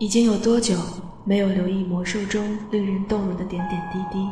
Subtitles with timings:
[0.00, 0.74] 已经有多久
[1.24, 4.30] 没有留意魔兽中令人动容的点点滴滴？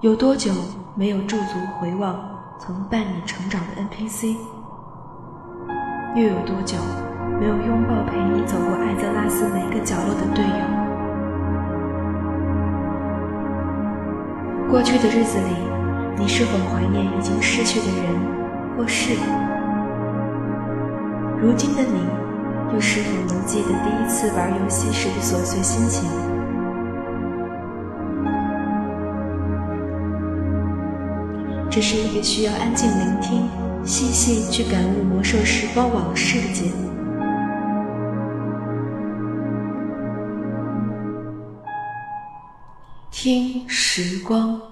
[0.00, 0.52] 有多久
[0.94, 2.14] 没有驻足回望
[2.60, 4.36] 曾伴你成长的 NPC？
[6.14, 6.76] 又有多久
[7.40, 10.50] 没有拥抱陪你走过艾泽拉斯每个角落的队友？
[14.70, 15.56] 过去的日子里，
[16.16, 18.14] 你是否怀念已经失去的人
[18.78, 19.14] 或事？
[21.42, 22.06] 如今的你，
[22.72, 26.08] 又是否能记得第一次玩游戏时的琐碎心情？
[31.72, 33.48] 这是一个需要安静聆听、
[33.84, 36.90] 细细去感悟魔兽时光往事的节目。
[43.10, 44.69] 听时光。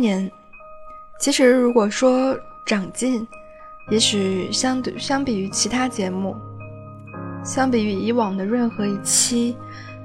[0.00, 0.30] 年，
[1.20, 3.26] 其实如果说长进，
[3.90, 6.34] 也许相对相比于其他节目，
[7.44, 9.56] 相比于以往的任何一期，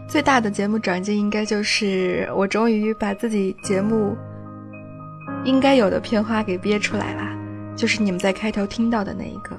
[0.07, 4.15] 最大的节目长进应该就是我终于把自己节目
[5.43, 7.23] 应该有的片花给憋出来了，
[7.75, 9.55] 就是你们在开头听到的那一个。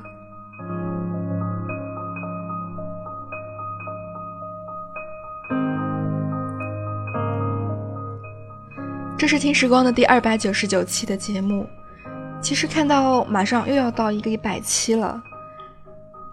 [9.26, 11.66] 这是听时光的第二百九十九期的节目。
[12.40, 15.20] 其实看到马上又要到一个一百期了，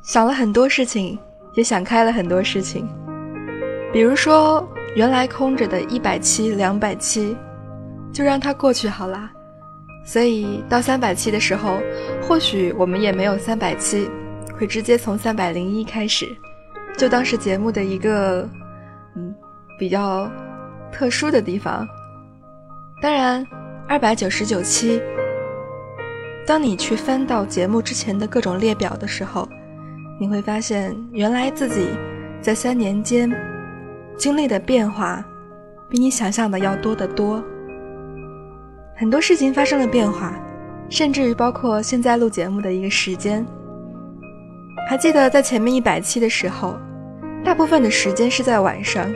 [0.04, 1.18] 想了很多事情，
[1.56, 2.88] 也想开了很多事情。
[3.92, 4.64] 比如说，
[4.96, 7.36] 原来空着的一百期、两百期，
[8.14, 9.32] 就让它过去好啦。
[10.06, 11.80] 所以到三百期的时候，
[12.22, 14.08] 或许我们也没有三百期，
[14.56, 16.28] 会直接从三百零一开始，
[16.96, 18.48] 就当是节目的一个
[19.16, 19.34] 嗯
[19.80, 20.32] 比较
[20.92, 21.88] 特殊的地方。
[23.04, 23.46] 当然，
[23.86, 25.02] 二百九十九期。
[26.48, 29.46] 当你去翻到节目之前的各种列表的时候，
[30.18, 31.90] 你会发现，原来自己
[32.40, 33.30] 在三年间
[34.16, 35.22] 经历的变化，
[35.90, 37.44] 比你想象的要多得多。
[38.96, 40.40] 很多事情发生了变化，
[40.88, 43.46] 甚至于包括现在录节目的一个时间。
[44.88, 46.78] 还记得在前面一百期的时候，
[47.44, 49.14] 大部分的时间是在晚上，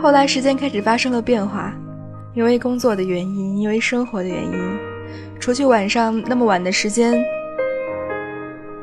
[0.00, 1.70] 后来时间开始发生了变化。
[2.34, 4.78] 因为工作的原因，因为生活的原因，
[5.38, 7.14] 除去晚上那么晚的时间，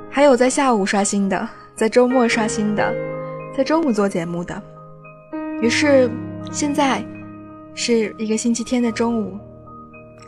[0.09, 2.93] 还有在下午刷新的，在周末刷新的，
[3.53, 4.61] 在中午做节目的。
[5.61, 6.09] 于是
[6.49, 7.03] 现在
[7.75, 9.37] 是一个星期天的中午，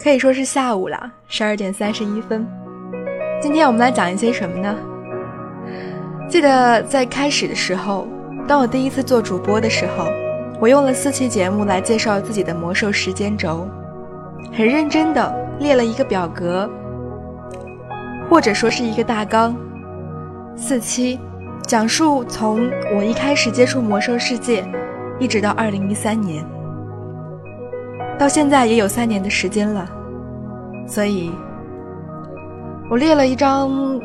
[0.04, 2.46] 可以说是下午了，十二点三十一分。
[3.42, 4.76] 今天我们来讲一些什么呢？
[6.30, 8.06] 记得在开始的时候，
[8.46, 10.23] 当我第一次做主播的时候。
[10.60, 13.68] 我用了四期节目来介绍自己的魔兽时间轴，
[14.54, 16.70] 很认真的列了一个表格，
[18.30, 19.56] 或者说是一个大纲。
[20.56, 21.20] 四期
[21.68, 24.64] 讲述从我一开始接触魔兽世界，
[25.20, 26.46] 一直到二零一三年，
[28.18, 29.86] 到现在也有三年的时间了，
[30.88, 31.32] 所以，
[32.90, 34.00] 我列了一张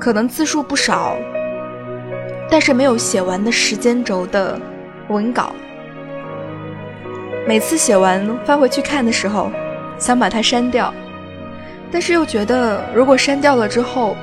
[0.00, 1.14] 可能字数不少，
[2.50, 4.58] 但是没有写完的时间轴的
[5.08, 5.52] 文稿。
[7.46, 9.50] 每次写完翻回去看的时候，
[9.98, 10.92] 想把它删掉，
[11.90, 14.16] 但是又觉得如果删掉了之后，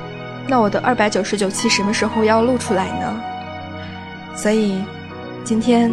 [0.46, 3.20] 那我的二百九十九期什么时候要录出来呢？
[4.36, 4.80] 所以，
[5.42, 5.92] 今天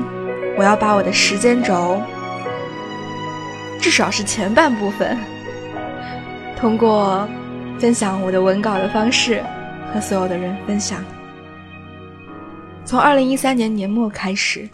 [0.57, 2.00] 我要把我的时间轴，
[3.81, 5.18] 至少是前半部分，
[6.56, 7.28] 通过
[7.80, 9.42] 分享我的文稿的方式
[9.92, 11.04] 和所有的人分享。
[12.86, 14.69] 从二零一三年年末开始。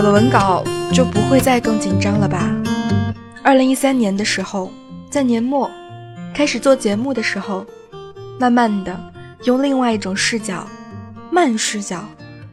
[0.00, 0.64] 有了文稿，
[0.94, 2.50] 就不会再更紧张了吧。
[3.42, 4.72] 二零一三年的时候，
[5.10, 5.70] 在年末
[6.32, 7.66] 开始做节目的时候，
[8.38, 8.98] 慢慢的
[9.44, 10.66] 用另外一种视角，
[11.30, 12.02] 慢视角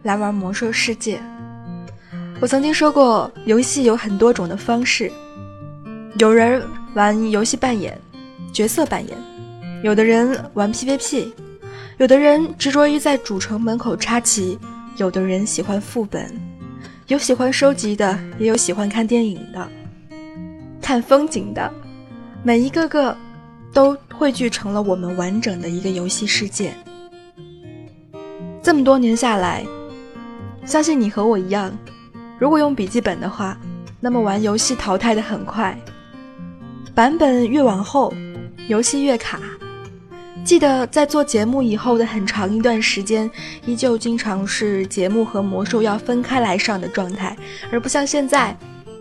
[0.04, 1.22] 来玩魔兽世界。
[2.42, 5.10] 我曾经说过，游戏有很多种的方式，
[6.20, 6.62] 有人
[6.96, 7.98] 玩游戏扮演，
[8.52, 9.16] 角色扮演；
[9.84, 11.32] 有的人玩 PVP，
[11.98, 14.60] 有的人执着于在主城门口插旗，
[14.98, 16.30] 有的人喜欢副本，
[17.08, 19.66] 有喜欢收集的，也有喜欢看电影的。
[20.82, 21.74] 看风景的，
[22.44, 23.18] 每一个个
[23.72, 26.74] 都汇聚成了我们完整的一个游戏世界。
[28.62, 29.66] 这么多年下来，
[30.66, 31.72] 相信你和我一样，
[32.38, 33.58] 如果用笔记本的话，
[34.02, 35.80] 那么玩游戏淘汰的很快，
[36.94, 38.14] 版本越往后，
[38.68, 39.40] 游戏越卡。
[40.48, 43.30] 记得在做节目以后的很长一段时间，
[43.66, 47.36] 依旧经常是节目和魔兽要分开来上的状态，
[47.70, 48.58] 而不像现在。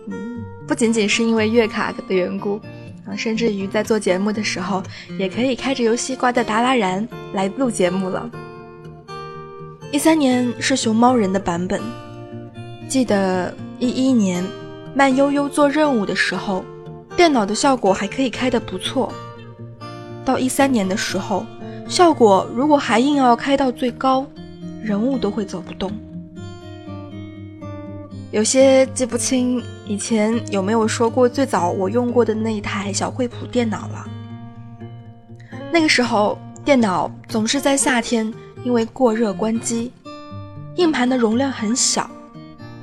[0.09, 2.59] 嗯不仅仅是因为月卡的缘故，
[3.05, 4.83] 啊，甚至于在做节目的时候，
[5.17, 8.29] 也可以开着游戏挂在达拉然来录节目了。
[9.89, 11.79] 一三年是熊猫人的版本，
[12.89, 14.43] 记得一一年
[14.93, 16.65] 慢悠悠做任务的时候，
[17.15, 19.13] 电脑的效果还可以开得不错。
[20.27, 21.45] 到一三年的时候，
[21.87, 24.27] 效果如果还硬要开到最高，
[24.83, 25.89] 人物都会走不动。
[28.29, 34.05] 有些记不清以前有没有说过最早我用过的那一台小惠普电脑了。
[35.71, 38.29] 那个时候电脑总是在夏天
[38.65, 39.93] 因为过热关机，
[40.75, 42.09] 硬盘的容量很小，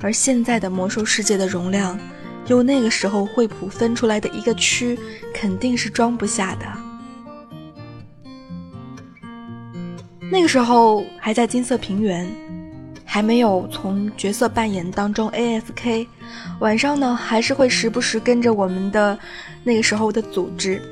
[0.00, 1.98] 而现在的魔兽世界的容量，
[2.46, 4.98] 用那个时候惠普分出来的一个区
[5.34, 6.83] 肯定是装不下的。
[10.30, 12.28] 那个时候还在金色平原。
[13.06, 16.04] 还没有从角色扮演当中 AFK，
[16.58, 19.16] 晚上呢还是会时不时跟着我们的
[19.62, 20.82] 那个时候的组织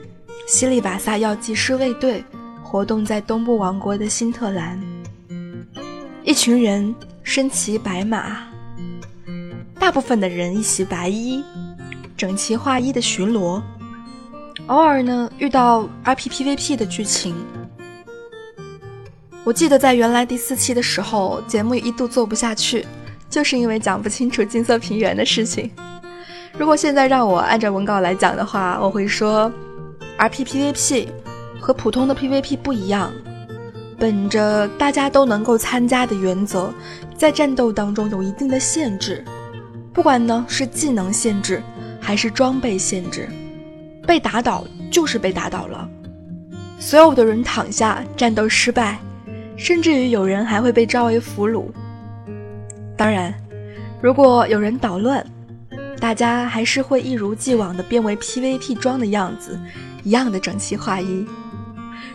[0.46, 2.23] 西里巴萨药剂师卫队
[2.62, 4.81] 活动在东部王国的新特兰，
[6.23, 6.94] 一群人
[7.25, 8.46] 身骑白马，
[9.81, 11.43] 大部分的人一袭白衣，
[12.17, 13.61] 整齐划一的巡逻，
[14.69, 17.35] 偶尔呢遇到 RPPVP 的剧情。
[19.44, 22.87] 我记得在原来第四期的时候，节目一度做不下去，
[23.29, 25.69] 就是因为讲不清楚金色平原的事情。
[26.56, 29.50] 如果现在让我按照文稿来讲的话，我会说
[30.17, 31.09] ，RPPVP
[31.61, 33.12] 和普通的 PVP 不一样，
[33.99, 36.73] 本着大家都能够参加的原则，
[37.16, 39.25] 在战斗当中有一定的限制，
[39.93, 41.61] 不管呢是技能限制
[42.00, 43.28] 还是装备限制，
[44.07, 45.88] 被打倒就是被打倒了，
[46.78, 48.99] 所有的人躺下，战斗失败。
[49.56, 51.66] 甚至于有人还会被召为俘虏。
[52.97, 53.35] 当然，
[54.00, 55.25] 如果有人捣乱，
[55.99, 59.59] 大家还是会一如既往的变为 PVP 装的样子，
[60.02, 61.26] 一样的整齐划一。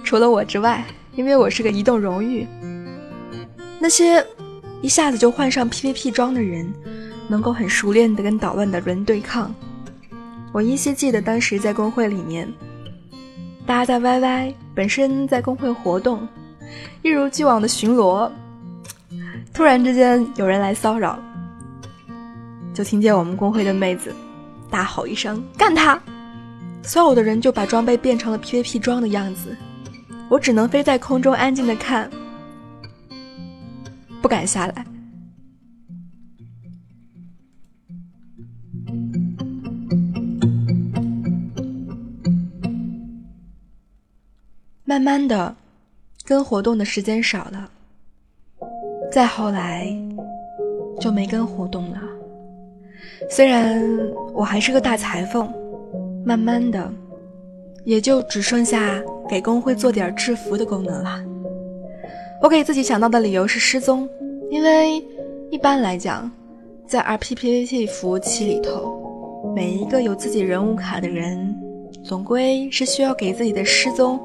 [0.04, 2.46] 除了我之外，因为我是个移动荣誉，
[3.80, 4.26] 那些
[4.82, 6.72] 一下子就换上 PVP 装的人，
[7.28, 9.54] 能够很熟练的跟捣乱的人对抗。
[10.54, 12.48] 我依稀记得当时在工会里面，
[13.66, 16.28] 大家在 YY，本身在工会活动。
[17.02, 18.30] 一如既往的巡逻，
[19.54, 21.20] 突然之间有人来骚扰，
[22.74, 24.14] 就听见我们公会的妹子
[24.70, 26.00] 大吼一声：“干他！”
[26.84, 29.56] 所有的人就把装备变成了 PVP 装的样子，
[30.30, 32.10] 我只能飞在空中安静的看，
[34.22, 34.86] 不敢下来。
[44.84, 45.56] 慢慢的。
[46.28, 47.70] 跟活动的时间少了，
[49.10, 49.88] 再后来
[51.00, 52.02] 就没跟活动了。
[53.30, 53.82] 虽然
[54.34, 55.50] 我还是个大裁缝，
[56.26, 56.92] 慢慢的
[57.86, 61.24] 也就只剩下给工会做点制服的功能了。
[62.42, 64.06] 我给自己想到的理由是失踪，
[64.52, 65.02] 因为
[65.50, 66.30] 一般来讲，
[66.86, 71.56] 在 RPPVP 服务器里头，每一个有自己人物卡的人，
[72.04, 74.20] 总归是需要给自己的失踪。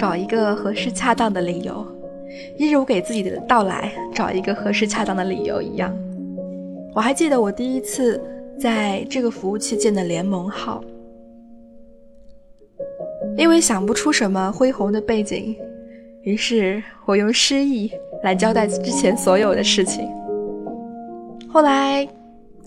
[0.00, 1.86] 找一个合适恰当的理由，
[2.56, 5.94] 一如给自己的到来找一个合适恰当的理由一样。
[6.94, 8.18] 我还记得我第一次
[8.58, 10.82] 在这个服务器建的联盟号，
[13.36, 15.54] 因为想不出什么恢宏的背景，
[16.22, 17.92] 于是我用诗意
[18.22, 20.08] 来交代之前所有的事情。
[21.46, 22.08] 后来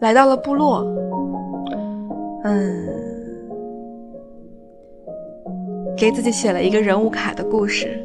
[0.02, 0.86] 来到了部落，
[2.44, 3.13] 嗯。
[6.04, 7.98] 给自己写了一个人物卡的故事，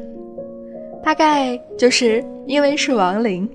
[1.03, 3.45] 大概就是因为是亡灵，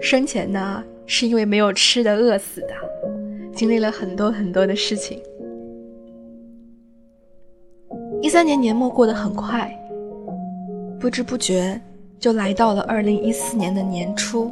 [0.00, 2.68] 生前呢是因为没有吃的饿死的，
[3.52, 5.20] 经历了很多很多的事情。
[8.22, 9.68] 一三年年末过得很快，
[11.00, 11.80] 不知不觉
[12.16, 14.48] 就来到了二零一四年的年初。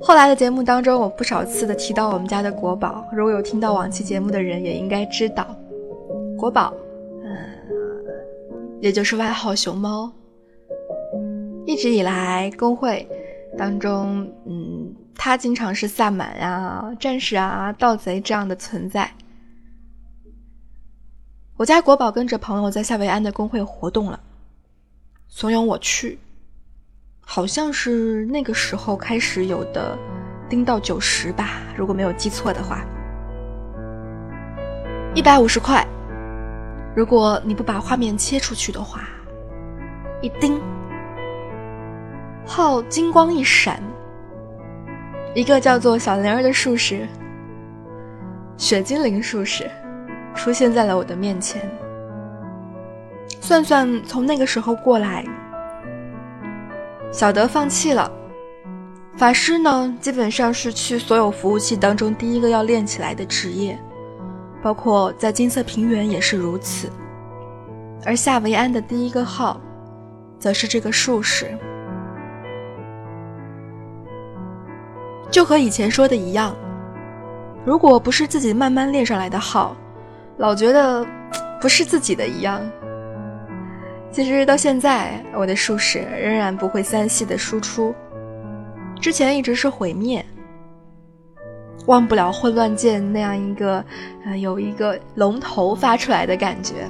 [0.00, 5.44] 后来的节目当中，我不少次的提到我们家的国宝，如果有听到往期节目的人也应该知道，
[6.38, 6.72] 国宝，
[8.80, 10.10] 也就是外号熊猫，
[11.66, 13.08] 一直以来工会。
[13.58, 19.10] 当中，嗯，他经常是萨满啊、战士啊、盗贼这样的存在。
[21.56, 24.18] 我家国宝跟着朋友在夏威安的工会活动了，
[25.28, 26.16] 怂恿我去，
[27.20, 29.98] 好像是那个时候开始有的，
[30.48, 32.86] 丁到九十吧，如果没有记错的话，
[35.12, 35.84] 一百五十块，
[36.94, 39.02] 如果你不把画面切出去的话，
[40.20, 40.60] 一丁。
[42.46, 43.80] 号金光一闪，
[45.34, 47.06] 一个叫做小灵儿的术士，
[48.56, 49.70] 雪精灵术士，
[50.34, 51.62] 出现在了我的面前。
[53.40, 55.24] 算算从那个时候过来，
[57.12, 58.10] 小德放弃了，
[59.16, 63.78] 法师呢，基本上是去所有服务器当中第一个要练起来的职业，
[64.62, 66.88] 包括在金色平原也是如此。
[68.04, 69.60] 而夏维安的第一个号，
[70.38, 71.56] 则是这个术士。
[75.30, 76.56] 就和以前说的一样，
[77.64, 79.76] 如果不是自己慢慢练上来的号，
[80.38, 81.06] 老觉得
[81.60, 82.60] 不是自己的一样。
[84.10, 87.94] 其实到现在，我的术士仍然不会三系的输出，
[89.00, 90.24] 之前一直是毁灭，
[91.86, 93.84] 忘不了混乱剑那样一个，
[94.24, 96.88] 呃，有一个龙头发出来的感觉，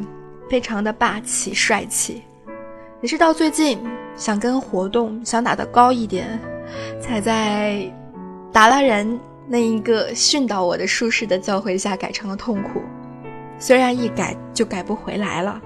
[0.49, 2.23] 非常的霸气帅气。
[3.01, 3.79] 也是到最近
[4.15, 6.39] 想跟活动想打的高一点，
[7.01, 7.91] 才在。
[8.53, 9.17] 达拉人
[9.47, 12.83] 那一个训导我的术士的教诲下改成了痛苦，
[13.61, 15.61] 虽然一改就改不回来了。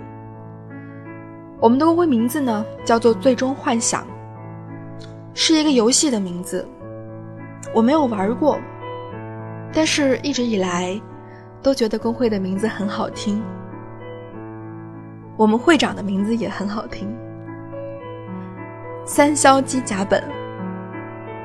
[1.59, 4.07] 我们的公会名字呢叫做“最终幻想”，
[5.33, 6.69] 是一个游戏的名字。
[7.75, 8.61] 我没有玩过，
[9.75, 11.01] 但是一直以来
[11.61, 13.43] 都觉得公会的名字很好听。
[15.37, 17.13] 我们会长的名字也很好听，
[19.05, 20.23] 三消机甲本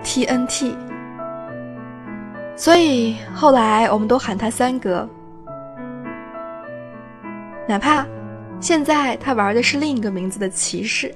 [0.04, 0.76] TNT。
[2.56, 5.10] 所以后来我们都喊他三哥，
[7.68, 8.06] 哪怕
[8.60, 11.12] 现在他玩的是另一个名字的骑士，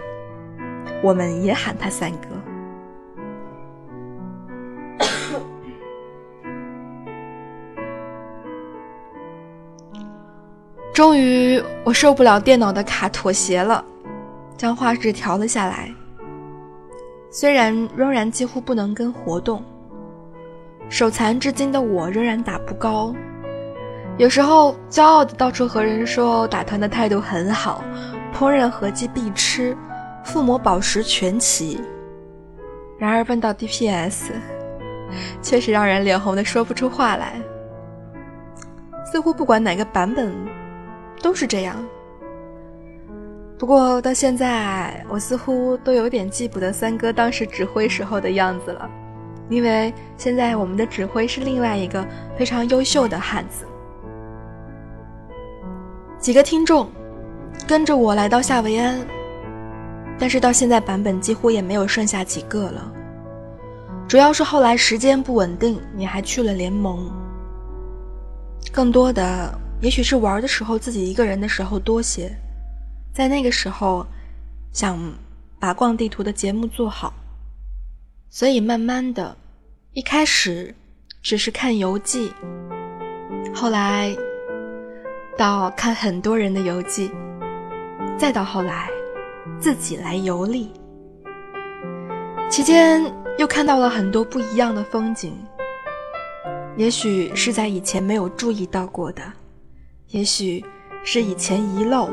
[1.03, 2.42] 我们也喊他三哥。
[10.93, 13.83] 终于，我受不了电脑的卡，妥协了，
[14.55, 15.91] 将画质调了下来。
[17.31, 19.63] 虽然仍然几乎不能跟活动。
[20.89, 23.11] 手残至今的我仍然打不高，
[24.17, 27.83] 有时候骄傲的到处和人说打团的态度很好，
[28.31, 29.75] 烹饪合击必吃，
[30.23, 31.81] 附魔宝石全齐。
[32.99, 34.25] 然而问到 DPS，
[35.41, 37.41] 确实让人脸红的说不出话来。
[39.11, 40.31] 似乎不管哪个版本，
[41.23, 41.83] 都是这样。
[43.57, 48.89] 不过到现在，我似乎都有点记不得三哥当时指挥时候的样子了。
[49.49, 52.05] 因为现在我们的指挥是另外一个
[52.37, 53.65] 非常优秀的汉子。
[56.19, 56.89] 几个听众
[57.67, 58.99] 跟着我来到夏维安，
[60.17, 62.91] 但是到现在版本几乎也没有剩下几个了。
[64.07, 67.09] 主要是后来时间不稳定，你还去了联盟。
[68.71, 69.53] 更多的
[69.83, 72.33] 也许是玩的时候自己一个人的时候多些，
[73.13, 74.07] 在那个时候
[74.71, 74.97] 想
[75.59, 77.13] 把逛地图的节目做好。
[78.29, 79.35] 所以慢慢的，
[79.91, 80.73] 一开始
[81.21, 82.31] 只是看游记，
[83.53, 84.15] 后来
[85.37, 87.11] 到看很多人的游记，
[88.17, 88.87] 再到后来
[89.59, 90.71] 自己来游历，
[92.49, 93.03] 期间
[93.37, 95.37] 又看到了很多不一样的风景，
[96.77, 99.21] 也许是在以前没有注意到过的，
[100.13, 100.63] 也许
[101.03, 102.07] 是以前遗漏，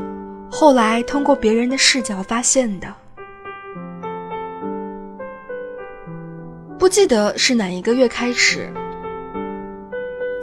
[0.49, 2.91] 后来通过别人的视角发现的。
[6.79, 8.73] 不记得是哪一个月开始，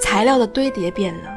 [0.00, 1.36] 材料的堆叠变了，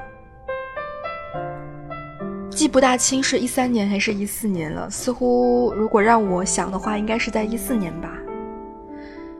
[2.51, 4.87] 记不大清是一三年还是一四年了。
[4.91, 8.15] 似乎如果让我想的话，应该是在一四年吧。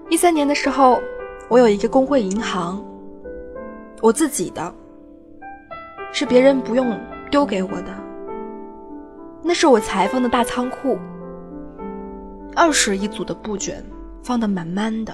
[0.10, 1.00] 一三年的时候，
[1.48, 2.84] 我有一个工会银行，
[4.02, 4.74] 我自己的，
[6.12, 7.00] 是别人不用
[7.30, 7.88] 丢给我的，
[9.42, 11.00] 那是我裁缝的大仓库，
[12.56, 13.84] 二十一组的布卷
[14.22, 15.14] 放的满满的。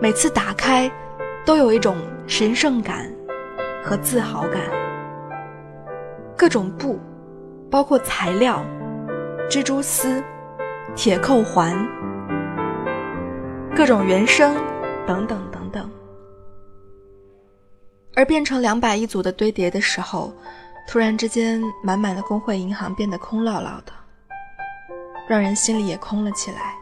[0.00, 0.90] 每次打开，
[1.44, 3.06] 都有一种神圣感
[3.84, 4.62] 和自豪感。
[6.36, 6.98] 各种布，
[7.70, 8.64] 包括材料、
[9.50, 10.22] 蜘蛛丝、
[10.94, 11.86] 铁扣环、
[13.76, 14.56] 各种原声
[15.06, 15.59] 等等等。
[18.20, 20.30] 而变成两百一组的堆叠的时候，
[20.86, 23.92] 突然之间，满满的工会银行变得空落落的，
[25.26, 26.74] 让人心里也空了起来。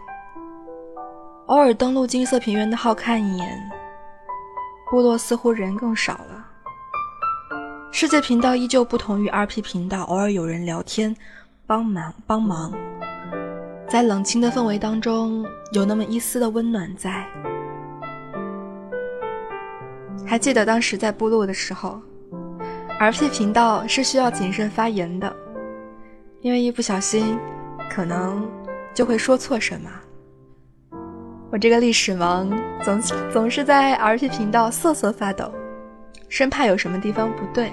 [1.47, 3.71] 偶尔登录金色平原的号看一眼，
[4.91, 6.45] 部落似乎人更少了。
[7.93, 11.17] 世界频道依旧不同于 RP 频道，偶尔有人聊天，
[11.69, 12.73] 帮忙帮忙，
[13.89, 17.25] 在冷清的氛围当中，有那么一丝的温暖在。
[20.29, 21.99] 还记得当时在部落的时候
[23.01, 25.35] ，RP 频道是需要谨慎发言的，
[26.43, 27.39] 因为一不小心，
[27.91, 28.47] 可能
[28.93, 29.91] 就会说错什么。
[31.51, 32.47] 我这个历史盲
[32.85, 33.01] 总
[33.33, 35.51] 总是在 RP 频道瑟瑟发抖，
[36.29, 37.73] 生怕有什么地方不对。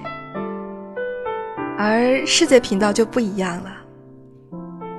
[1.76, 3.70] 而世界频道就不一样了，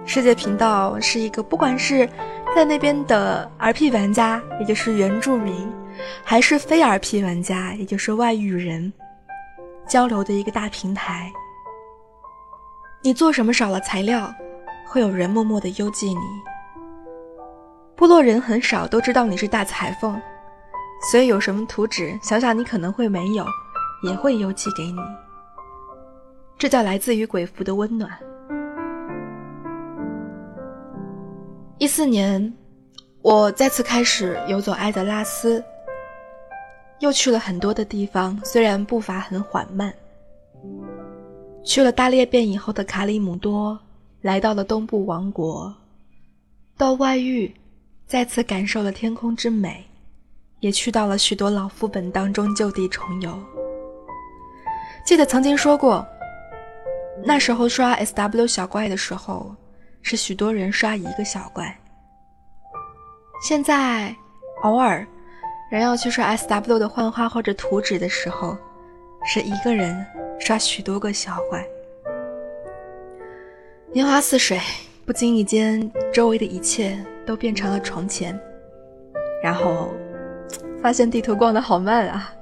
[0.05, 2.07] 世界频道是一个不管是
[2.55, 5.67] 在那边的 RP 玩家，也就是原住民，
[6.23, 8.91] 还是非 RP 玩家，也就是外域人
[9.87, 11.31] 交流的一个大平台。
[13.03, 14.33] 你做什么少了材料，
[14.85, 16.21] 会有人默默的邮寄你。
[17.95, 20.19] 部落人很少，都知道你是大裁缝，
[21.11, 23.45] 所以有什么图纸，想想你可能会没有，
[24.03, 24.99] 也会邮寄给你。
[26.57, 28.11] 这叫来自于鬼符的温暖。
[31.77, 32.51] 一四年，
[33.21, 35.63] 我再次开始游走埃德拉斯，
[36.99, 39.93] 又去了很多的地方，虽然步伐很缓慢。
[41.63, 43.77] 去了大裂变以后的卡里姆多，
[44.21, 45.73] 来到了东部王国，
[46.77, 47.53] 到外域。
[48.07, 49.85] 再次感受了天空之美，
[50.61, 53.37] 也去到了许多老副本当中就地重游。
[55.05, 56.07] 记得曾经说过，
[57.25, 59.53] 那时候刷 S W 小怪的时候，
[60.01, 61.77] 是许多人刷一个小怪。
[63.41, 64.15] 现在
[64.63, 65.05] 偶尔
[65.69, 68.57] 人要去刷 S W 的幻化或者图纸的时候，
[69.25, 70.05] 是一个人
[70.39, 71.65] 刷许多个小怪。
[73.91, 74.59] 年华似水，
[75.05, 76.97] 不经意间，周围的一切。
[77.27, 78.39] 都变成了从前，
[79.43, 79.89] 然后
[80.81, 82.33] 发现地图逛得好慢啊！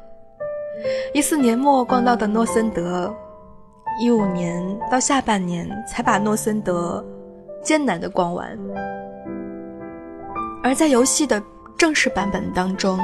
[1.12, 3.12] 一四年末逛到的诺森德，
[4.00, 7.04] 一五年到下半年才把诺森德
[7.64, 8.56] 艰难的逛完。
[10.62, 11.42] 而在游戏的
[11.78, 12.98] 正式版本当中，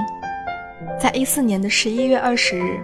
[0.98, 2.80] 在一四年的十一月二十日，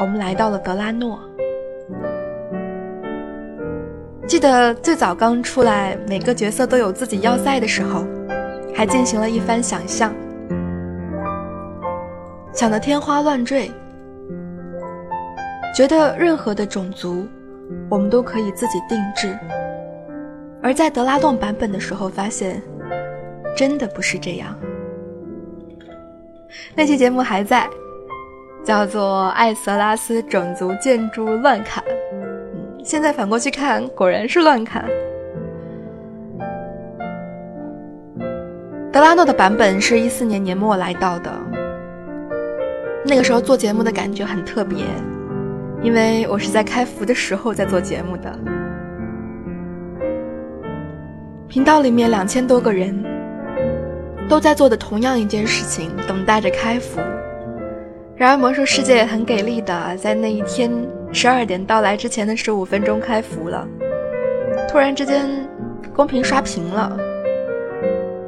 [0.00, 1.20] 我们来到了德拉诺。
[4.26, 8.06] 记得最早刚出来，每个角色都有自己要塞的时候，
[8.74, 10.10] 还进行了一番想象，
[12.54, 13.70] 想得天花乱坠，
[15.76, 17.26] 觉得任何的种族，
[17.90, 19.38] 我们都可以自己定制。
[20.62, 22.62] 而在德拉洞版本的时候，发现
[23.56, 24.56] 真的不是这样。
[26.74, 27.68] 那期节目还在，
[28.64, 31.82] 叫做《艾泽拉斯种族建筑乱砍》。
[32.84, 34.84] 现在反过去看，果然是乱砍。
[38.90, 41.30] 德拉诺的版本是一四年年末来到的，
[43.06, 44.84] 那个时候做节目的感觉很特别，
[45.82, 48.38] 因为我是在开服的时候在做节目的。
[51.48, 53.02] 频道里面两千多个人，
[54.28, 57.00] 都在做的同样一件事情，等待着开服。
[58.16, 60.70] 然而魔兽世界也很给力的，在那一天。
[61.14, 63.68] 十二点到来之前的十五分钟开服了，
[64.66, 65.28] 突然之间
[65.94, 66.96] 公屏刷屏了，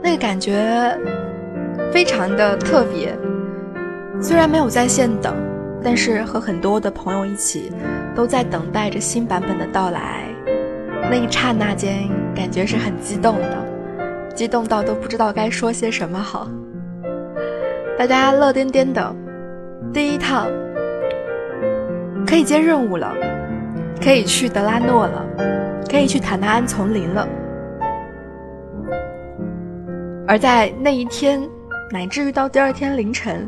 [0.03, 0.95] 那个感觉
[1.91, 3.17] 非常的特别。
[4.21, 5.35] 虽然没有在线等，
[5.83, 7.73] 但是和很多的朋友一起
[8.15, 10.29] 都在等待着新版本的到来，
[11.11, 13.64] 那一刹那间感觉是很激动的，
[14.35, 16.49] 激动到都不知道该说些什么好。
[17.97, 19.15] 大家乐颠颠的，
[19.93, 20.49] 第一趟。
[22.27, 23.15] 可以接任务了，
[24.03, 25.25] 可以去德拉诺了，
[25.89, 27.29] 可以去塔纳安丛林了。
[30.27, 31.47] 而在那一天，
[31.93, 33.47] 乃至于到第二天凌晨，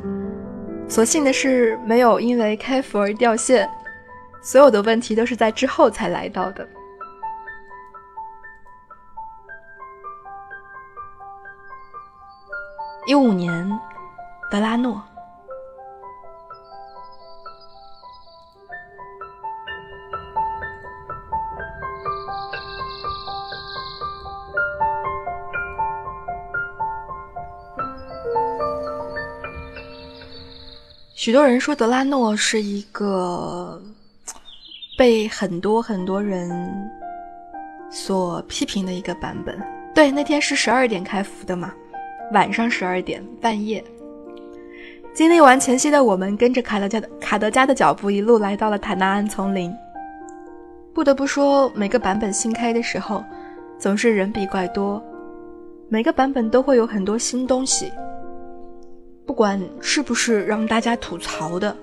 [0.86, 3.68] 所幸的是没有因为开服而掉线，
[4.42, 6.64] 所有的问题都是在之后才来到的。
[13.06, 13.80] 一五年，
[14.50, 15.00] 德拉诺。
[31.14, 33.80] 许多人说德拉诺是一个
[34.98, 36.50] 被很多很多人
[37.88, 39.56] 所批评的一个版本。
[39.94, 41.72] 对，那天是十二点开服的嘛，
[42.32, 43.82] 晚上十二点，半夜。
[45.14, 49.72] 经历完前夕的我们，跟着卡德加的卡德加的脚步，一路来到了塔纳安丛林。
[50.92, 53.22] 不得不说，每个版本新开的时候，
[53.78, 55.02] 总是人比怪多，
[55.88, 57.92] 每个版本都会有很多新东西。
[59.24, 61.74] 不管是不是让大家吐槽的，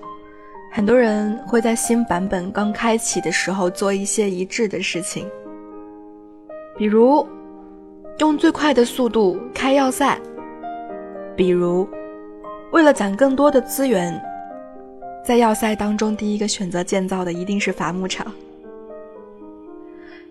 [0.70, 5.26] 很多人会在新版本刚开启的时候做一些一致的事情，
[6.76, 7.26] 比如
[8.18, 10.18] 用最快的速度开要塞，
[11.36, 11.88] 比如
[12.72, 14.20] 为了攒更多的资源，
[15.24, 18.26] 在要塞当中第一个选择建造的一定是伐木场。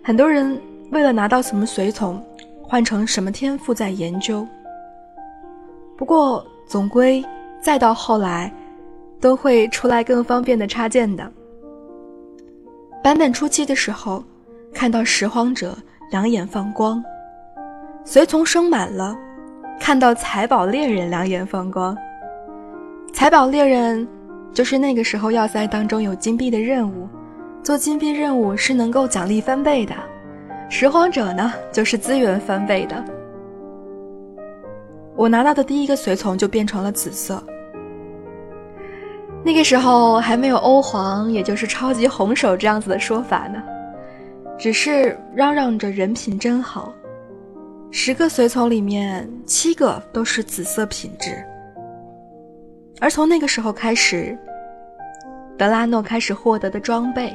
[0.02, 2.22] 很多人为了拿到什么随从，
[2.62, 4.46] 换成什么天赋在研究。
[5.96, 6.44] 不过。
[6.66, 7.22] 总归，
[7.60, 8.50] 再到后来，
[9.20, 11.30] 都会出来更方便的插件的。
[13.02, 14.24] 版本初期的时候，
[14.72, 15.76] 看到拾荒者
[16.10, 17.04] 两眼放光，
[18.02, 19.14] 随从升满了，
[19.84, 21.94] 看到财宝猎人两眼放光。
[23.12, 24.08] 财宝猎人
[24.50, 27.06] 就是那个时候要塞当中有金币的任务，
[27.62, 29.94] 做金币任务是能够奖励翻倍的。
[30.70, 33.04] 拾荒者呢，就是资源翻倍的。
[35.14, 37.44] 我拿到的第一个随从就变成了紫色。
[39.44, 43.62] 那个时候还没有欧皇，也就是超级红手这样子的说法呢，
[44.58, 46.90] 只是嚷嚷着人品真好。
[47.96, 51.30] 十个随从里面七个都是紫色品质。
[53.00, 54.36] 而从那个时候开始，
[55.56, 57.32] 德拉诺开始获得的装备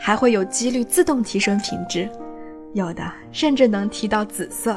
[0.00, 2.08] 还会有几率自动提升品质，
[2.74, 4.76] 有的甚至能提到紫色。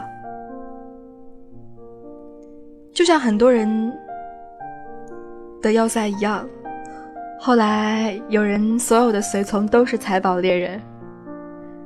[2.93, 3.91] 就像很多人
[5.59, 6.47] 的要塞一样，
[7.39, 10.79] 后来有人所有的随从都是财宝猎人。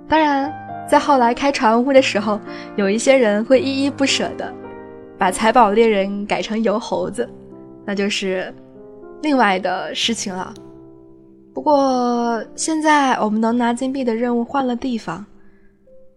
[0.09, 0.53] 当然，
[0.89, 2.39] 在后来开船坞的时候，
[2.75, 4.51] 有一些人会依依不舍的
[5.17, 7.29] 把财宝猎人改成油猴子，
[7.85, 8.53] 那就是
[9.21, 10.51] 另外的事情了。
[11.53, 15.25] 不过现在我们能拿金币的任务换了地方，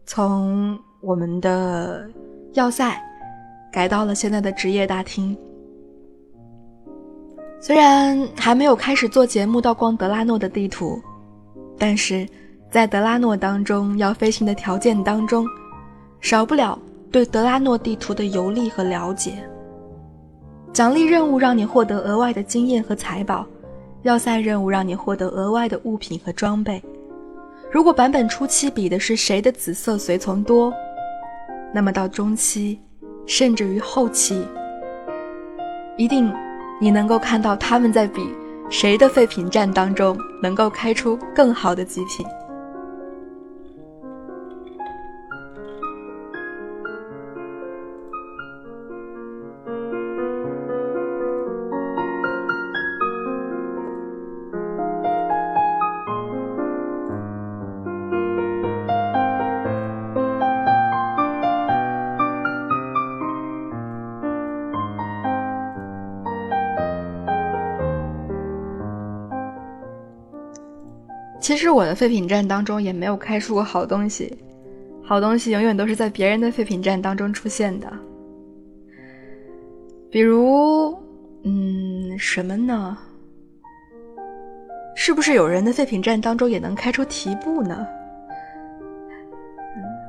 [0.07, 2.09] 从我们的
[2.55, 2.99] 要塞。
[3.73, 5.35] 改到了现在的职业大厅。
[7.59, 11.01] 虽然还没有开始做节目到逛德拉诺的地图，
[11.79, 12.29] 但是
[12.73, 15.47] 在德拉诺当中要飞行的条件当中，
[16.23, 16.79] 少不了
[17.11, 19.35] 对德拉诺地图的游历和了解。
[20.73, 23.45] 奖励任务让你获得额外的经验和财宝，
[24.05, 26.83] 要塞任务让你获得额外的物品和装备。
[27.71, 30.73] 如果版本初期比的是谁的紫色随从多，
[31.75, 32.81] 那么到中期。
[33.27, 34.45] 甚至于后期，
[35.97, 36.33] 一定
[36.81, 38.29] 你能够看到他们在比
[38.69, 42.27] 谁的废品站当中能够开出更好的极品。
[71.53, 74.35] 其实我的废品站当中也没有开出过好东西，
[75.05, 77.93] 好东西永远都是在别人的废品站当中出现的。
[80.11, 80.97] 比如，
[81.45, 82.97] 嗯，什么呢？
[84.97, 87.87] 是不是有人的废品站当中也能开出提布呢？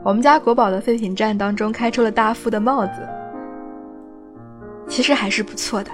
[0.01, 3.05] 我们家国宝的废品站当中开出了大副的帽子，
[4.87, 5.91] 其实还是不错的。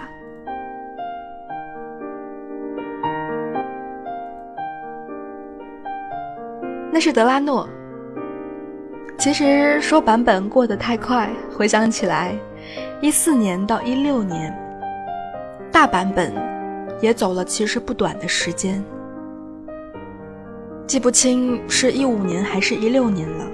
[7.00, 7.66] 那是德拉诺。
[9.18, 12.36] 其实说版本过得太快，回想起来，
[13.00, 14.54] 一四年到一六年，
[15.72, 16.34] 大版本
[17.00, 18.84] 也走了其实不短的时间，
[20.86, 23.50] 记不清是一五年还是一六年了。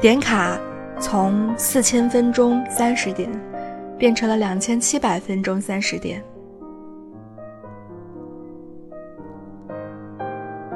[0.00, 0.56] 点卡
[1.00, 3.28] 从四千分钟三十点，
[3.98, 6.22] 变成了两千七百分钟三十点。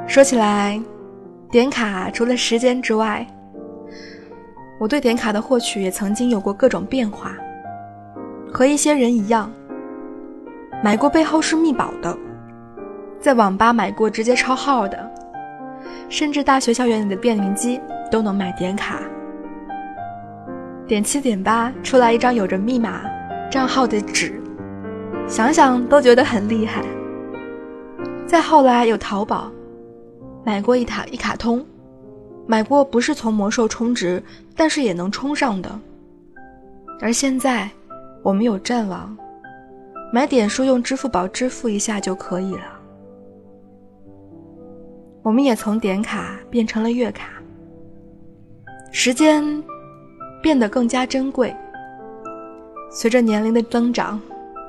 [0.05, 0.77] 说起来。
[1.53, 3.23] 点卡除了时间之外，
[4.79, 7.31] 我对点卡的获取也曾经有过各种变化。
[8.51, 9.51] 和一些人一样，
[10.83, 12.17] 买过背后是密保的，
[13.19, 14.97] 在网吧买过直接抄号的，
[16.09, 18.99] 甚至大学校园里的便民机都能买点卡。
[20.87, 23.01] 点七点八出来一张有着密码
[23.51, 24.41] 账号的纸，
[25.27, 26.81] 想想都觉得很厉害。
[28.25, 29.51] 再后来有淘宝，
[30.45, 31.65] 买过一塔一卡通，
[32.45, 34.21] 买过不是从魔兽充值，
[34.55, 35.79] 但是也能充上的。
[36.99, 37.69] 而现在，
[38.21, 39.17] 我们有战网，
[40.11, 42.79] 买点数用支付宝支付一下就可以了。
[45.21, 47.29] 我们也从点卡变成了月卡，
[48.91, 49.63] 时间
[50.41, 51.55] 变得更加珍贵。
[52.91, 54.19] 随着年龄的增长，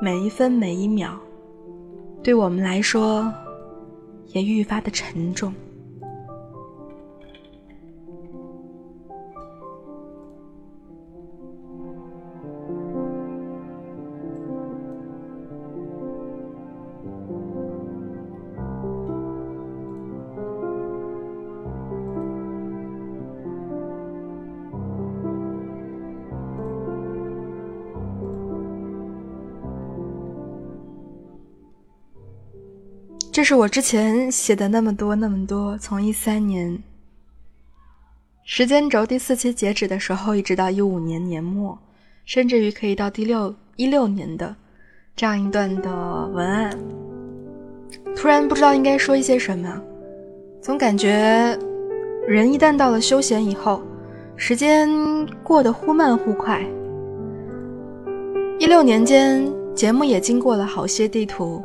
[0.00, 1.10] 每一分每一秒，
[2.22, 3.28] 对我们来说。
[4.28, 5.54] 也愈发的沉重。
[33.34, 36.80] 这是我之前写的那么多那么多，从一三年
[38.44, 41.76] 时间轴第四期截止的时候，一直到一五年年末，
[42.24, 44.54] 甚至于可以到第六一六年的
[45.16, 45.90] 这样一段的
[46.28, 46.78] 文案。
[48.14, 49.82] 突然不知道应该说一些什么，
[50.62, 51.58] 总感觉
[52.28, 53.82] 人一旦到了休闲以后，
[54.36, 54.88] 时间
[55.42, 56.64] 过得忽慢忽快。
[58.60, 59.44] 一六年间，
[59.74, 61.60] 节目也经过了好些地图。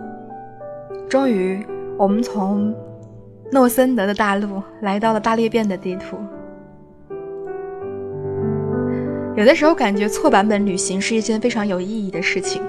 [1.09, 1.65] 终于，
[1.97, 2.71] 我们从
[3.51, 6.17] 诺森德的大陆来到了大裂变的地图。
[9.35, 12.61] 有的时候感觉错版本旅行是一件非常有意义的事情，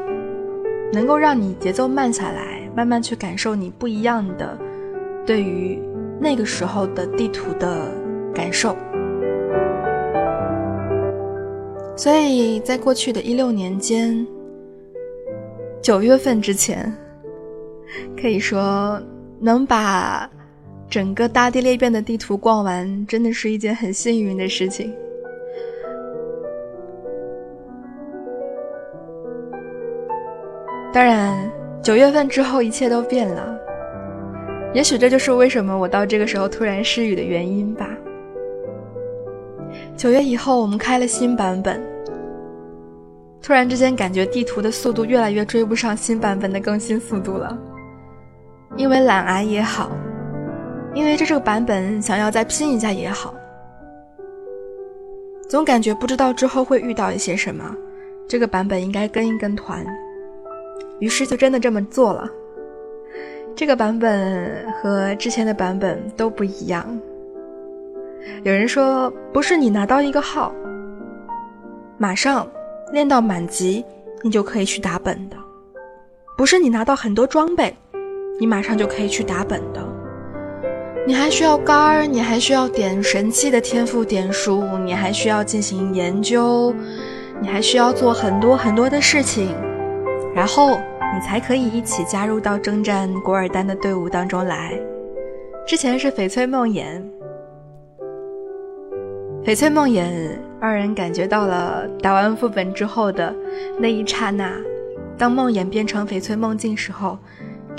[0.90, 4.56] 能够让你节奏慢下来，慢慢去感受你不一样的
[5.26, 5.78] 对于
[6.18, 7.92] 那个时候的地图的
[8.34, 8.74] 感受。
[11.94, 14.26] 所以在过去的一六年间，
[15.82, 16.90] 九月份之前。
[18.20, 19.00] 可以说，
[19.40, 20.28] 能把
[20.88, 24.92] 整个大地裂变的地图逛完，真的是一件很幸运的事情。
[30.92, 31.50] 当然，
[31.82, 33.56] 九月份之后一切都变了，
[34.74, 37.88] 也许这就是为什么我到这个时候突然失语的原因吧。
[39.96, 41.80] 九月以后，我们开了新版本，
[43.40, 47.56] 突然之间感觉地图的速度越来越追不上新版本的更新速度了。
[48.76, 49.90] 因为懒癌也好，
[50.94, 53.34] 因为这这个版本想要再拼一下也好，
[55.48, 57.74] 总感觉不知道之后会遇到一些什么，
[58.28, 59.84] 这个版本应该跟一跟团，
[60.98, 62.28] 于是就真的这么做了。
[63.56, 66.86] 这个版本和之前的版本都不一样。
[68.44, 70.54] 有人说，不是你拿到一个号，
[71.98, 72.48] 马上
[72.92, 73.84] 练到满级，
[74.22, 75.36] 你就可以去打本的，
[76.36, 77.76] 不是你拿到很多装备。
[78.40, 79.86] 你马上就可以去打本的，
[81.06, 86.74] 你还需要杆儿，你还需要点神器的天赋点数，你还需要进行研究，
[87.38, 89.54] 你还需要做很多很多的事情，
[90.34, 90.70] 然后
[91.14, 94.72] 你才可以一起加入到征战古尔丹的队伍当中来。
[95.66, 97.02] 之前是翡翠梦魇，
[99.44, 103.34] 翡翠梦魇二人感觉到了打完副本之后的
[103.78, 104.50] 那一刹那，
[105.18, 107.18] 当梦魇变成翡翠梦境时候。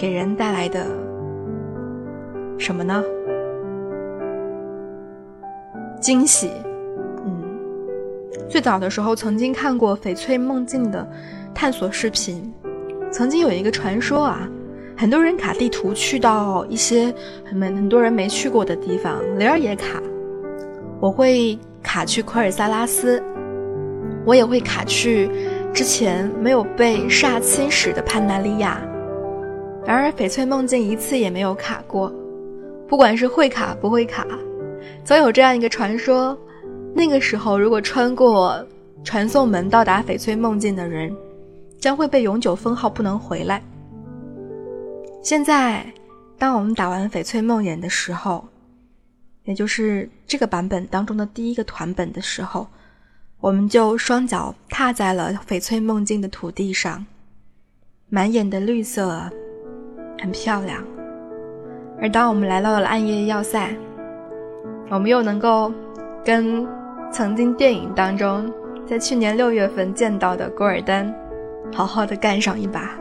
[0.02, 0.84] 给人带来的
[2.58, 3.04] 什么呢？
[6.00, 6.50] 惊喜。
[7.24, 7.44] 嗯，
[8.50, 11.08] 最早的时候曾经看过翡翠梦境的
[11.54, 12.52] 探索视频，
[13.12, 14.50] 曾经有一个传说啊，
[14.98, 17.14] 很多人卡地图去到一些
[17.46, 20.02] 很很多人没去过的地方，雷儿也卡，
[21.00, 23.22] 我会卡去奎尔萨拉斯，
[24.26, 25.30] 我也会卡去
[25.72, 28.82] 之前没有被煞侵蚀的潘纳利亚。
[29.84, 32.14] 然而，翡翠梦境一次也没有卡过，
[32.88, 34.26] 不管是会卡不会卡，
[35.04, 36.38] 总有这样一个传说：
[36.94, 38.66] 那个时候，如果穿过
[39.04, 41.14] 传送门到达翡翠梦境的人，
[41.80, 43.62] 将会被永久封号，不能回来。
[45.24, 45.84] 现在，
[46.38, 48.46] 当我们打完翡翠梦魇的时候，
[49.46, 52.68] 也就是这个版本当中的第一个团本的时候，
[53.40, 57.04] 我们就双脚踏在了翡翠梦境的土地上，
[58.10, 59.28] 满眼的绿色。
[60.22, 60.82] 很漂亮，
[62.00, 63.76] 而当我们来到了暗夜要塞，
[64.90, 65.74] 我们又能够
[66.24, 66.66] 跟
[67.12, 68.48] 曾经电影当中
[68.86, 71.12] 在去年六月份见到的古尔丹
[71.74, 73.01] 好好的干上一把。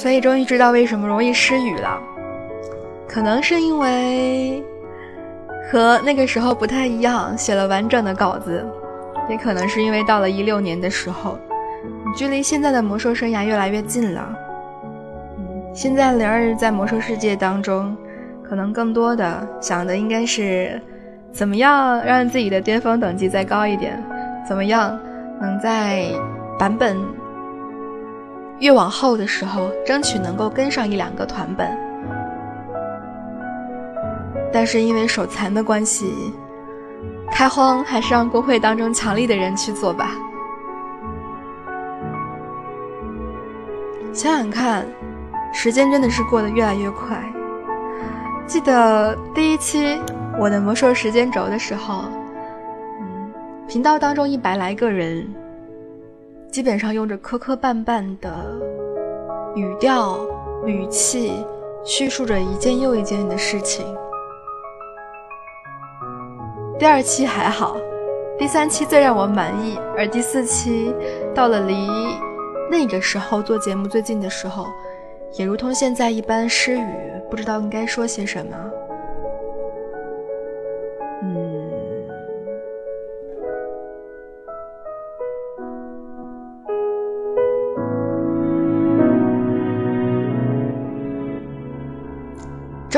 [0.00, 2.00] 所以终于知道为什么容易失语了，
[3.06, 4.64] 可能是因为
[5.70, 8.64] 和那个时候不太一样，写了完整的稿子，
[9.28, 11.36] 也可能是因为到了一六年的时候，
[12.16, 14.26] 距离现在的魔兽生涯越来越近了。
[15.74, 17.94] 现在灵儿在魔兽世界当中，
[18.42, 20.80] 可能更多的想的应该是，
[21.30, 24.02] 怎么样让自己的巅峰等级再高一点，
[24.48, 24.98] 怎么样
[25.42, 26.06] 能在
[26.58, 26.96] 版本。
[28.60, 31.66] 越往后的时候，争取能够跟上一两个团本，
[34.52, 36.12] 但是因为手残的关系，
[37.30, 40.10] 开荒还是让公会当中强力的人去做吧。
[44.12, 44.86] 想想看，
[45.54, 47.18] 时间真的是过得越来越快。
[48.46, 49.98] 记得第一期
[50.38, 52.04] 我的魔兽时间轴的时候，
[53.00, 53.32] 嗯，
[53.66, 55.26] 频道当中一百来个人。
[56.50, 58.28] 基本上用着磕磕绊绊的
[59.54, 60.18] 语调、
[60.66, 61.46] 语气
[61.84, 63.86] 叙述着一件又一件的事情。
[66.76, 67.76] 第二期还好，
[68.36, 70.92] 第三期最让我满意，而第四期
[71.32, 71.88] 到了离
[72.68, 74.66] 那个时候做节目最近的时候，
[75.34, 76.84] 也如同现在一般失语，
[77.30, 78.56] 不知道应该说些什么。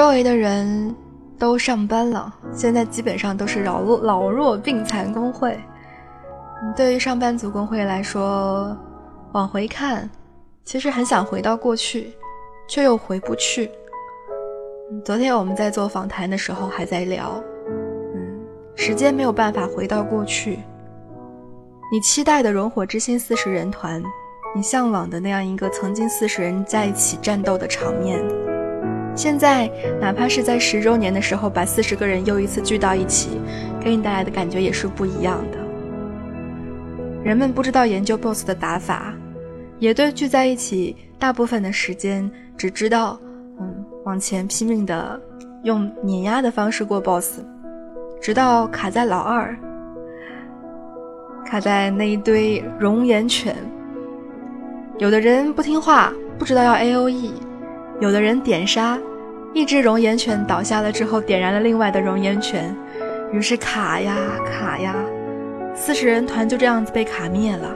[0.03, 0.93] 周围的人
[1.39, 5.57] 都上班了，现在基本上都是老弱老弱病残工会。
[6.75, 8.77] 对于上班族工会来说，
[9.31, 10.11] 往回看，
[10.65, 12.13] 其实很想回到过去，
[12.69, 13.71] 却又回不去。
[15.05, 18.41] 昨天我们在做访谈的时候还在聊，嗯，
[18.75, 20.59] 时间没有办法回到过去。
[21.93, 24.03] 你期待的熔火之心四十人团，
[24.53, 28.21] 你向往的那样一个曾经四十人在一起战斗的场面。
[29.15, 29.71] 现在，
[30.01, 33.39] 哪怕是在十周年的时候，把四十个人又一次聚到一起，
[33.79, 35.59] 给你带来的感觉也是不一样的。
[37.23, 39.15] 人们不知道研究 BOSS 的打法，
[39.79, 43.21] 也对聚在一起大部分的时间只知道，
[43.61, 45.21] 嗯，往前拼命的
[45.63, 47.41] 用碾压的方式过 BOSS，
[48.21, 49.55] 直到卡在老二，
[51.45, 53.55] 卡在那一堆熔岩犬。
[54.99, 57.31] 有的人不听话，不知道要 AOE。
[58.03, 58.99] 有的人点杀，
[59.53, 62.75] 一只熔岩犬倒下了之后，点燃了另外的熔岩犬，
[63.31, 64.97] 于是卡呀卡呀，
[65.73, 67.73] 四十人团就这样子被卡灭了。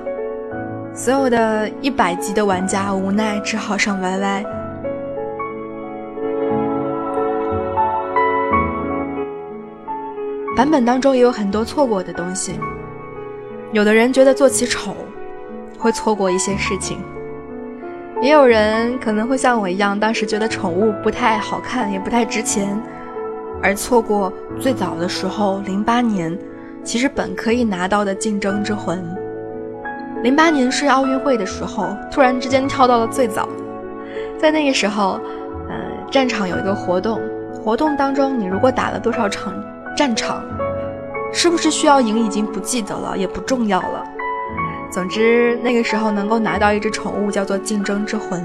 [0.92, 4.44] 所有的一百级的玩家无奈只好上 YY。
[10.56, 12.58] 版本当中也有很多错过的东西，
[13.70, 14.96] 有的人觉得坐骑丑，
[15.78, 16.98] 会错过一些事情。
[18.22, 22.80] 也有人可能会像我一样，当时觉得宠物不太好看，也不太值钱，
[23.62, 26.36] 而错过最早的时候，零八年，
[26.82, 29.04] 其实本可以拿到的竞争之魂。
[30.22, 33.46] 零八年是奥运会的时候，突然之间跳到了最早，
[34.38, 35.20] 在那个时候，
[35.68, 35.74] 呃，
[36.10, 37.20] 战场有一个活动，
[37.62, 39.52] 活动当中你如果打了多少场
[39.94, 40.42] 战场，
[41.34, 44.04] 是不是需要赢已经不记得了，也不重要了。
[44.96, 48.42] 总之，那个时候能够拿到一只宠物，叫做竞争之魂。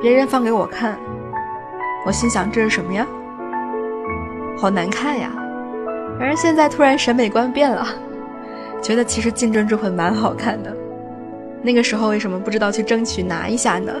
[0.00, 0.96] 别人放给我看，
[2.06, 3.04] 我心想这是什么呀？
[4.56, 5.32] 好难看呀！
[6.20, 7.84] 而现在突然审美观变了，
[8.80, 10.72] 觉得其实竞争之魂蛮好看的。
[11.60, 13.92] 那个时候为什么不知道去争取拿一下呢？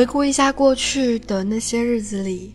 [0.00, 2.54] 回顾一下过去的那些日子里，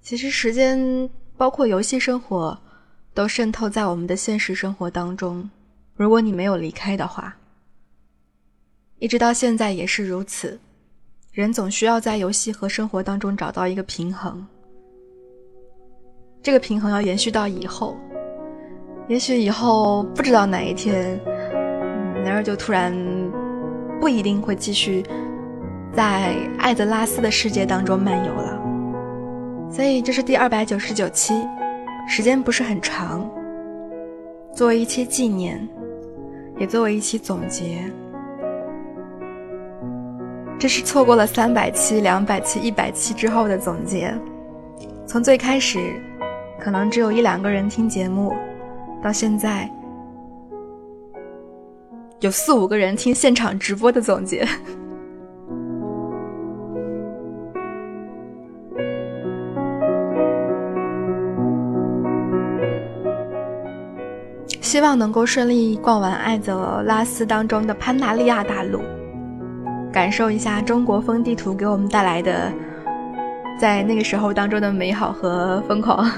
[0.00, 2.56] 其实时间包括游戏生活，
[3.12, 5.50] 都渗透在我们的现实生活当中。
[5.96, 7.36] 如果你没有离开的话，
[9.00, 10.56] 一直到现在也是如此。
[11.32, 14.46] 人总需要在游戏和生活当中找到一个平衡，
[16.44, 17.96] 这个平衡要延续到以后。
[19.08, 21.20] 也许以后不知道哪一天，
[22.24, 22.96] 男儿就突然
[24.00, 25.04] 不一定会继续。
[25.94, 28.58] 在艾泽拉斯的世界当中漫游了，
[29.70, 31.34] 所以这是第二百九十九期，
[32.08, 33.28] 时间不是很长。
[34.54, 35.68] 作为一期纪念，
[36.58, 37.84] 也作为一期总结，
[40.58, 44.14] 这是错过了三百期、两百期、一百期之后的总结。
[45.06, 45.78] 从最开始，
[46.58, 48.34] 可能只有一两个人听节目，
[49.02, 49.70] 到现在
[52.20, 54.48] 有四五个人听现场直播的总结。
[64.72, 68.80] 希望能够顺利逛完艾泽拉斯当中的潘达利亚大陆，
[69.92, 72.50] 感受一下中国风地图给我们带来的
[73.60, 76.10] 在那个时候当中的美好和疯狂。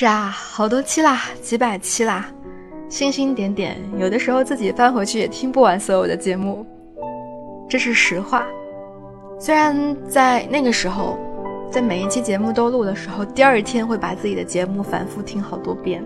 [0.00, 2.26] 是啊，好多期啦，几百期啦，
[2.88, 6.64] 星星点点，有的时候自己翻回去也听不完所有的节目，
[7.68, 8.46] 这是实话。
[9.38, 11.18] 虽然在那个时候，
[11.70, 16.02] 在每一期节目都录的时候，第二天会把自己的节目反复听好多遍。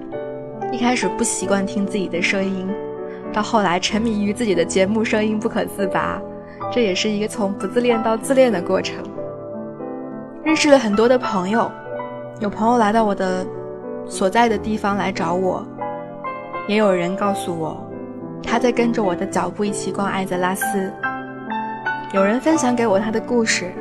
[0.73, 2.69] 一开始不习惯听自己的声音，
[3.33, 6.21] 到后来沉迷于自己的节目声音不可自拔，
[6.73, 8.97] 这也是一个从不自恋到自恋的过程。
[10.43, 11.71] 认识了很多的朋友，
[12.41, 13.47] 有朋友来到我的。
[14.07, 15.67] 所在的地方来找我，
[16.69, 17.85] 也有人告诉我，
[18.43, 20.93] 他在跟着我的脚步一起逛艾泽拉斯。
[22.13, 23.73] 有人分享给我他的故事，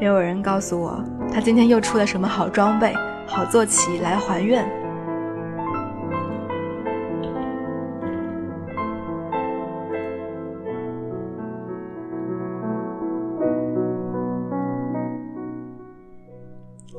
[0.00, 2.92] 也有人告诉我，他今天又出了什么好装备、
[3.26, 4.66] 好坐骑来还愿。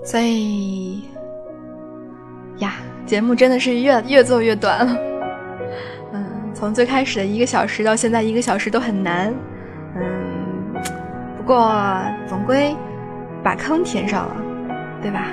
[0.03, 0.74] 所以。
[3.05, 4.97] 节目真的是越越做越短了。
[6.13, 9.33] 嗯，从最开始的一个小时到现在一个小时都很难。
[9.95, 10.03] 嗯，
[11.37, 11.73] 不过
[12.27, 12.75] 总归
[13.43, 14.35] 把坑填上了，
[15.01, 15.27] 对吧？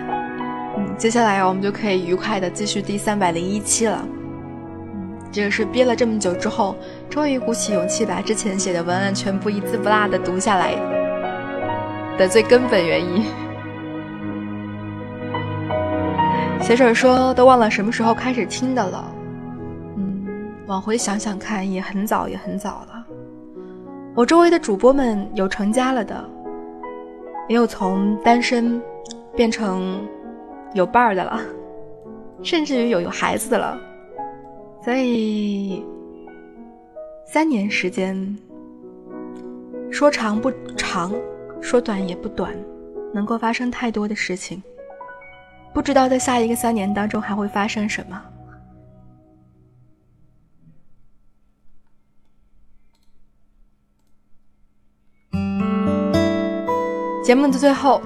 [0.76, 4.06] 嗯，接下来我们就可以愉快的继续第三百零一期了。
[4.94, 6.76] 嗯，这个是憋了这么久之后，
[7.08, 10.74] 终于鼓起勇气把之前写的文案全部一字不落的读下来
[12.18, 13.24] 的最根本原因。
[16.62, 19.12] 写手说：“都忘了什么时候开始听的了。
[19.96, 20.24] 嗯，
[20.66, 23.04] 往回想想看，也很早，也很早了。
[24.14, 26.24] 我周围的主播们有成家了的，
[27.48, 28.80] 也有从单身
[29.34, 30.00] 变成
[30.72, 31.40] 有伴儿的了，
[32.44, 33.76] 甚至于有有孩子的了。
[34.84, 35.84] 所以，
[37.26, 38.38] 三年时间，
[39.90, 41.12] 说长不长，
[41.60, 42.54] 说短也不短，
[43.12, 44.62] 能够发生太多的事情。”
[45.74, 48.22] 不知道在下一个三年当中还会发生什么。
[57.24, 58.02] 节目的最后，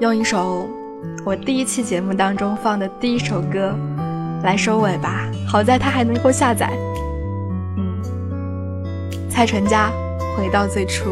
[0.00, 0.68] 用一首
[1.24, 3.74] 我第一期节目当中放的第一首歌
[4.42, 5.30] 来收尾吧。
[5.46, 6.70] 好在它还能够下载。
[7.76, 8.02] 嗯，
[9.30, 9.90] 蔡淳佳，
[10.36, 11.10] 《回到最初》。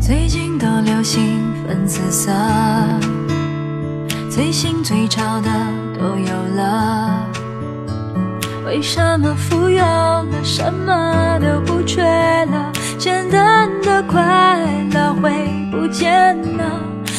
[0.00, 2.30] 最近都流行粉紫色。
[4.34, 5.50] 最新最潮的
[5.98, 7.28] 都有了，
[8.64, 12.72] 为什么富有了什么都不缺了？
[12.96, 14.58] 简单的快
[14.90, 15.30] 乐会
[15.70, 16.64] 不见了，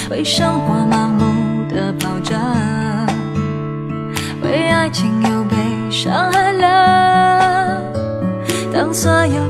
[0.10, 2.36] 为生活盲目的跑着，
[4.42, 5.56] 为爱情又被
[5.92, 7.80] 伤害了。
[8.74, 9.50] 当所有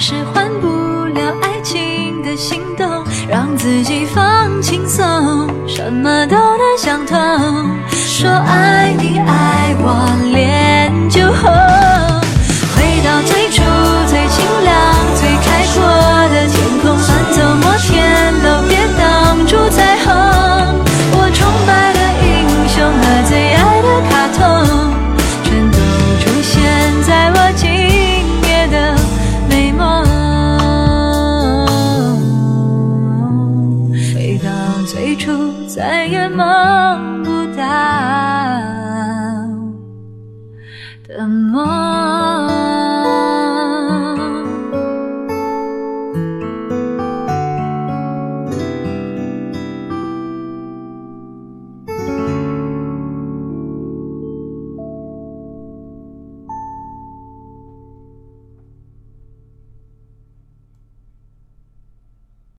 [0.00, 0.66] 是换不
[1.12, 7.18] 了爱情的心动让自己放轻松什么都能想通。
[7.90, 8.89] 说爱